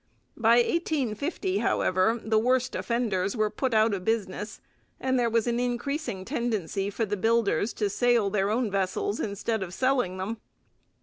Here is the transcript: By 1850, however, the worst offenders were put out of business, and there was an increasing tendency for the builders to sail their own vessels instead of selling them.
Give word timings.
By 0.35 0.55
1850, 0.55 1.59
however, 1.59 2.19
the 2.23 2.39
worst 2.39 2.73
offenders 2.73 3.35
were 3.37 3.51
put 3.51 3.71
out 3.75 3.93
of 3.93 4.03
business, 4.03 4.59
and 4.99 5.19
there 5.19 5.29
was 5.29 5.45
an 5.45 5.59
increasing 5.59 6.25
tendency 6.25 6.89
for 6.89 7.05
the 7.05 7.15
builders 7.15 7.71
to 7.73 7.87
sail 7.87 8.31
their 8.31 8.49
own 8.49 8.71
vessels 8.71 9.19
instead 9.19 9.61
of 9.61 9.75
selling 9.75 10.17
them. 10.17 10.37